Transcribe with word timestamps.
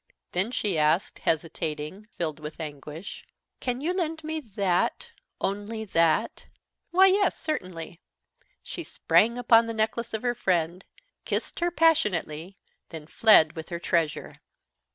Then 0.31 0.49
she 0.49 0.79
asked, 0.79 1.19
hesitating, 1.19 2.07
filled 2.17 2.39
with 2.39 2.59
anguish: 2.59 3.23
"Can 3.59 3.81
you 3.81 3.93
lend 3.93 4.23
me 4.23 4.39
that, 4.39 5.11
only 5.39 5.85
that?" 5.85 6.47
"Why, 6.89 7.05
yes, 7.05 7.37
certainly." 7.37 8.01
She 8.63 8.83
sprang 8.83 9.37
upon 9.37 9.67
the 9.67 9.75
neck 9.75 9.95
of 9.97 10.23
her 10.23 10.33
friend, 10.33 10.83
kissed 11.23 11.59
her 11.59 11.69
passionately, 11.69 12.57
then 12.89 13.05
fled 13.05 13.55
with 13.55 13.69
her 13.69 13.77
treasure. 13.77 14.37